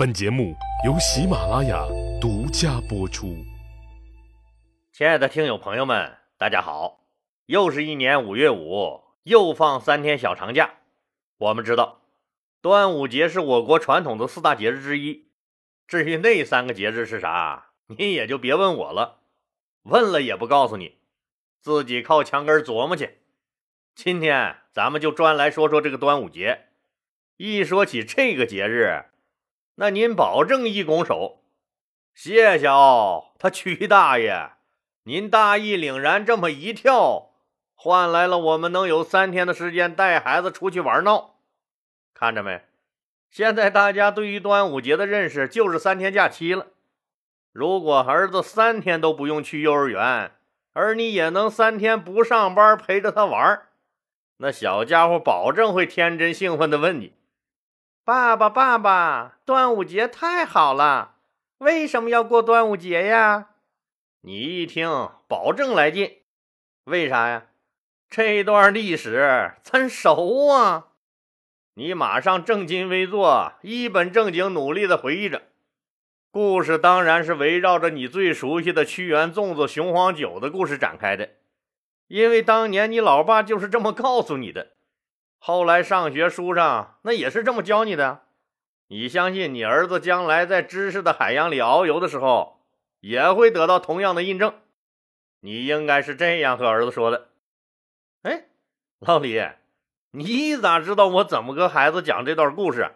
[0.00, 1.86] 本节目由喜马拉雅
[2.18, 3.36] 独家播出。
[4.94, 7.04] 亲爱的听友朋友们，大家好！
[7.44, 10.76] 又是一年五月五，又放三天小长假。
[11.36, 12.00] 我们知道，
[12.62, 15.28] 端午节是我国传统的四大节日之一。
[15.86, 19.18] 至于那三个节日是啥，你也就别问我了，
[19.82, 20.96] 问了也不告诉你，
[21.60, 23.18] 自己靠墙根琢磨去。
[23.94, 26.68] 今天咱们就专来说说这个端午节。
[27.36, 29.04] 一说起这个节日，
[29.80, 31.40] 那您保证一拱手，
[32.12, 34.50] 谢谢哦，他曲大爷，
[35.04, 37.30] 您大义凛然这么一跳，
[37.74, 41.36] 换来了我们能有三天的时间带孩子出去玩闹。
[42.12, 42.60] 看着没？
[43.30, 46.66] 现在大家对于端午节的认识就是三天假期了。
[47.50, 50.32] 如果儿子三天都不用去幼儿园，
[50.74, 53.62] 而你也能三天不上班陪着他玩，
[54.36, 57.14] 那小家伙保证会天真兴奋地问你。
[58.02, 61.16] 爸爸，爸爸，端午节太好了！
[61.58, 63.50] 为什么要过端午节呀？
[64.22, 66.22] 你一听，保证来劲。
[66.84, 67.48] 为啥呀？
[68.08, 70.88] 这段历史咱熟啊！
[71.74, 75.42] 你马上正襟危坐，一本正经努力的回忆着。
[76.32, 81.30] 故事当然是围绕着你最熟悉的屈原粽子雄黄酒的故事展开的，
[82.08, 84.72] 因为当年你老爸就是这么告诉你的。
[85.42, 88.20] 后来上学书上那也是这么教你的，
[88.88, 92.60] 你相信你儿子将来在知识的海洋里遨游的时候，
[93.00, 94.52] 也会得到同样的印证。
[95.40, 97.28] 你应该是这样和儿子说的。
[98.22, 98.48] 哎，
[98.98, 99.42] 老李，
[100.10, 102.90] 你咋知道我怎么跟孩子讲这段故事？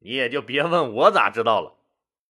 [0.00, 1.76] 你也就别问我咋知道了。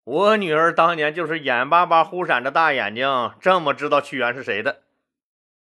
[0.05, 4.83] 我女儿当年就是眼巴巴忽闪着大眼睛，这么知道屈原是谁的。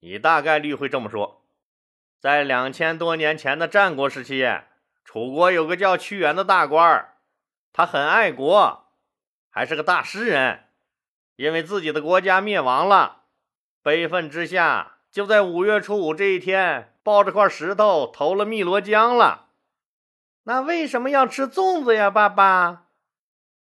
[0.01, 1.41] 你大概率会这么说。
[2.19, 4.43] 在两千多年前的战国时期，
[5.03, 7.17] 楚国有个叫屈原的大官儿
[7.71, 8.87] 他很爱国，
[9.49, 10.61] 还是个大诗人。
[11.35, 13.23] 因为自己的国家灭亡了，
[13.83, 19.49] 悲愤之下，就在五月初五这一天，抱着块石头投了汨罗江了。
[20.43, 22.85] 那为什么要吃粽子呀，爸爸？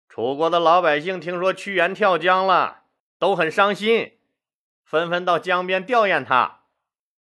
[0.07, 2.83] 楚国的老百姓听说屈原跳江了，
[3.19, 4.17] 都很伤心，
[4.85, 6.61] 纷纷到江边吊唁他。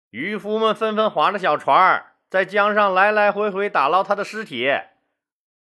[0.10, 4.72] 渔夫们纷纷划着小船在江上来来回回打捞他的尸体。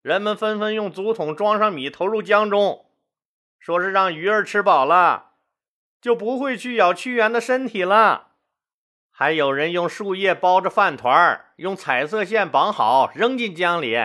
[0.02, 2.86] 人们纷纷用竹筒装上米投入江中，
[3.60, 5.32] 说是让鱼儿吃饱了，
[6.02, 8.28] 就不会去咬屈原的身体了。
[9.12, 13.98] 还有人用树叶包着饭团用彩色线绑好，扔进江里，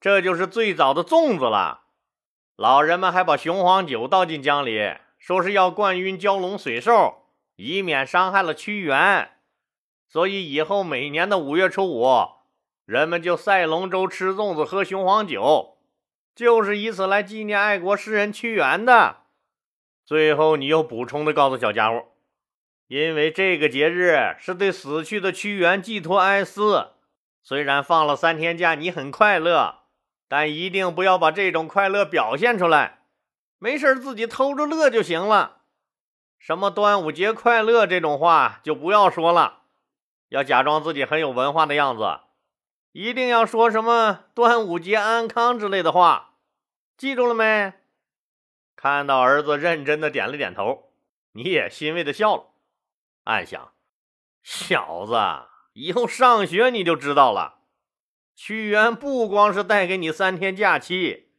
[0.00, 1.86] 这就是最早的粽子了。
[2.54, 9.32] 老人们还把雄黄酒倒进江里，说是要灌晕蛟龙水兽，以免伤害了屈原。
[10.08, 12.06] 所以以后每年的五月初五，
[12.84, 15.78] 人们就赛龙舟、吃粽子、喝雄黄酒，
[16.34, 19.18] 就是以此来纪念爱国诗人屈原的。
[20.04, 22.04] 最后，你又补充的告诉小家伙，
[22.86, 26.92] 因为这个节日是对死去的屈原寄托哀思。
[27.42, 29.80] 虽然放了三天假，你很快乐，
[30.28, 33.00] 但一定不要把这种快乐表现出来。
[33.58, 35.62] 没事自己偷着乐就行了。
[36.38, 39.62] 什么端午节快乐这种话就不要说了。
[40.28, 42.20] 要假装自己很有文化的样子，
[42.92, 46.34] 一定要说什么“端午节安康”之类的话，
[46.96, 47.74] 记住了没？
[48.74, 50.90] 看到儿子认真的点了点头，
[51.32, 52.46] 你也欣慰的笑了，
[53.24, 53.72] 暗想：
[54.42, 55.14] 小子，
[55.74, 57.60] 以后上学你就知道了。
[58.34, 61.30] 屈原不光是带给你三天假期，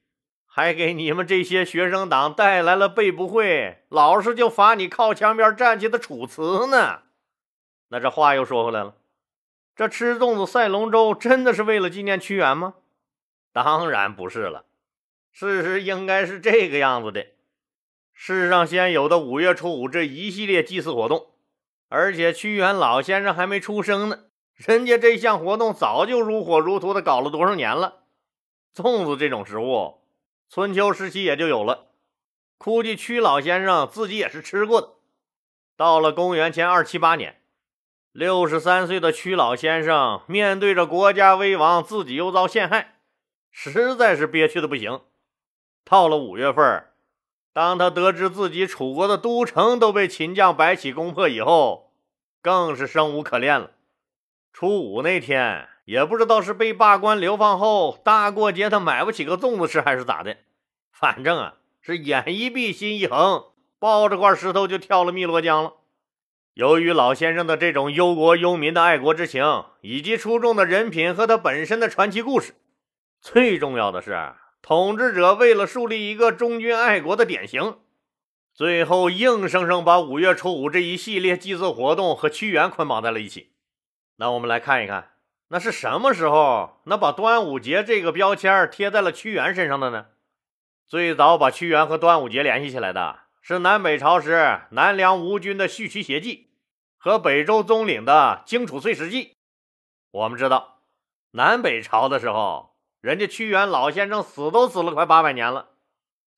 [0.45, 7.03] 还给你们这些学生党带来了背不会，老师就罚你靠墙边站起的楚辞呢。
[7.89, 8.95] 那这话又说回来了，
[9.75, 12.75] 这吃粽子赛龙舟真的是为了纪念屈原吗？
[13.53, 14.65] 当然不是了，
[15.31, 17.27] 事实应该是这个样子的：
[18.13, 21.27] 世上先有的五月初五这一系列祭祀活动，
[21.87, 28.03] 而且屈原老先生还没出生呢，人家这项活动早就如火如荼的搞了多少年了。
[28.75, 30.01] 粽子这种食物，
[30.49, 31.87] 春秋时期也就有了，
[32.57, 34.89] 估计屈老先生自己也是吃过的。
[35.75, 37.36] 到了公元前二七八年。
[38.17, 42.95] 六十三岁的屈老先生面对着国家危亡，自己又遭陷害，
[43.51, 45.01] 实在是憋屈的不行。
[45.85, 46.87] 到了五月份，
[47.53, 51.91] 当他得知自己楚国的都城都被秦将白起攻破以后，
[52.41, 53.73] 更是生无可恋了。
[54.51, 60.37] 初五那天，也不知道是被罢官流放后大过节他买不起个粽子吃，还是咋的，
[60.91, 65.73] 反正啊是眼一闭心一横，抱着块石头就跳了汨罗江了。
[66.57, 72.55] 由于老先生的这种忧国忧民的爱国之情，以及出众的人品和他本身的传奇故事，
[73.21, 74.33] 最重要的是
[74.63, 77.77] 统治者为了树立一个忠君爱国的典型，
[78.55, 83.51] 最后硬生生把五月初五这一系列祭祀活动和屈原捆绑在了一起。
[84.15, 85.11] 那我们来看一看，
[85.49, 90.07] 那是什么时候那把端午节这个标签贴在了屈原身上的呢？
[90.87, 96.46] 最早把屈原和端午节联系起来的是南北朝时南梁吴军的序曲协记
[96.97, 99.35] 和北周宗懔的荆楚岁时记。
[100.11, 100.81] 我们知道，
[101.31, 102.75] 南北朝的时候。
[102.99, 105.69] 人家屈原老先生死都死了快八百年了，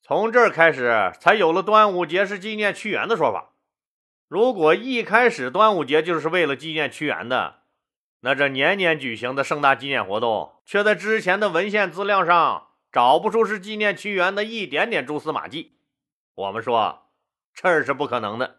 [0.03, 3.53] 从这儿开始才有了端午节是纪念屈原的说法。
[4.27, 7.61] 如果一开始端午节就是为了纪念屈原的，
[8.19, 15.77] 那这年年举行的盛大纪念活动，却在之前的文献资料上找不出是纪念屈原的一点点蛛丝马迹。
[16.35, 17.07] 我们说
[17.53, 18.58] 这是不可能的。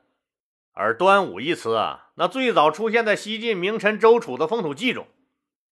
[0.73, 5.07] 而端午一词啊，那最早出现在西晋名臣周楚的封土记中，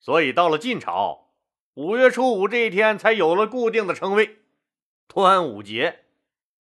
[0.00, 1.32] 所以到了晋朝。
[1.74, 4.38] 五月初五这一天才有了固定的称谓——
[5.06, 6.00] 端午节。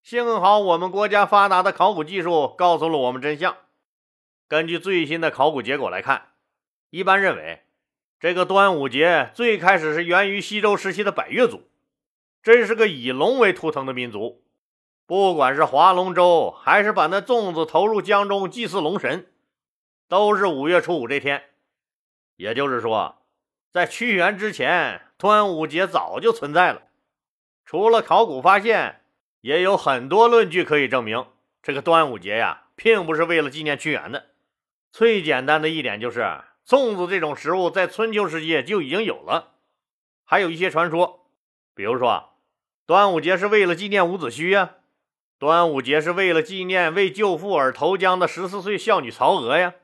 [0.02, 3.56] 幸好我们国家发达的考古技术告诉了我们真相。
[4.48, 6.28] 根据最新的考古结果来看，
[6.90, 7.64] 一般认为
[8.18, 11.68] 这个端午节最开始是源于西周时期的百越族，
[12.42, 14.43] 这是个以龙为图腾的民族。
[15.06, 19.30] 不管是划龙舟，还是把那粽子投入江中祭祀龙神，
[20.08, 21.44] 都是五月初五这天。
[22.36, 23.16] 也就是说。
[23.70, 26.82] 在屈原之前，端午节早就存在了。
[27.64, 29.00] 除了考古发现，
[29.40, 31.26] 也有很多论据可以证明，
[31.60, 34.26] 这个端午节呀，并不是为了纪念屈原的。
[34.92, 36.20] 最简单的一点就是，
[36.64, 39.54] 粽子这种食物在春秋时期就已经有了。
[40.24, 41.26] 还有一些传说，
[41.74, 42.34] 比如说，
[42.86, 44.76] 端午节是为了纪念伍子胥呀，
[45.44, 49.74] 端午节是为了纪念为救父而投江的十四岁少女曹娥呀。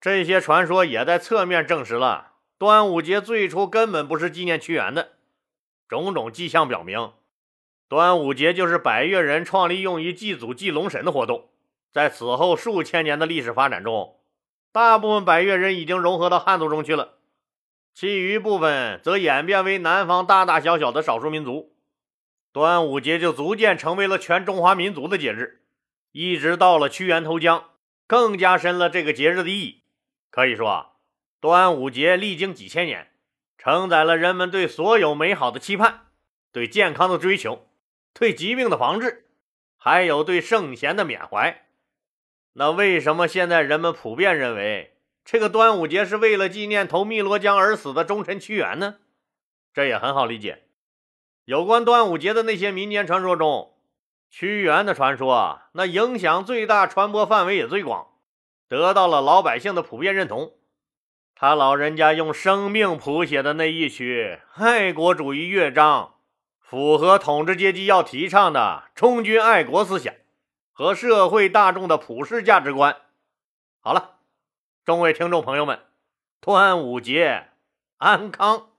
[0.00, 2.34] 这些传说也在侧面证实了。
[2.58, 5.14] 端午节最初根本不是纪念屈原的，
[5.88, 7.10] 种种迹象表明，
[7.88, 11.48] 端午节就是百越人创立用于祭祖祭龙神的活动。
[11.92, 14.20] 在此后数千年的历史发展中，
[14.70, 17.14] 大部分百越人已经融合到汉族中去了，
[17.92, 21.73] 其余部分则演变为南方大大小小的少数民族。
[22.54, 25.62] 端午节就逐渐成为了全中华民族的节日，
[26.12, 27.70] 一直到了屈原投江，
[28.06, 29.82] 更加深了这个节日的意义。
[30.30, 30.90] 可以说啊。
[31.40, 33.10] 端午节历经几千年，
[33.58, 36.06] 承载了人们对所有美好的期盼，
[36.52, 37.66] 对健康的追求，
[38.12, 39.26] 对疾病的防治，
[39.76, 41.66] 还有对圣贤的缅怀。
[42.52, 48.98] 那为什么现在人们普遍认为这个端午节是为了纪念投汨罗江而死的忠臣屈原呢？
[49.74, 50.63] 这也很好理解。
[51.44, 53.74] 有关端午节的那些民间传说中，
[54.30, 58.08] 屈原的传说那影响最大，传播范围也最广，
[58.66, 60.54] 得到了老百姓的普遍认同。
[61.34, 66.14] 他老人家用生命谱写的那一曲爱国主义乐章，
[66.60, 70.14] 符合统治阶级要提倡的忠君爱国思想
[70.72, 72.96] 和社会大众的普世价值观。
[73.80, 74.12] 好了，
[74.82, 75.80] 众位听众朋友们，
[76.40, 77.48] 端午节
[77.98, 78.73] 安康。